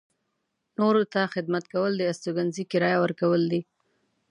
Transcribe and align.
نورو 0.77 1.03
ته 1.13 1.21
خدمت 1.33 1.65
کول 1.73 1.91
د 1.97 2.01
استوګنځي 2.11 2.63
کرایه 2.71 2.97
ورکول 3.01 3.41
دي. 3.51 3.61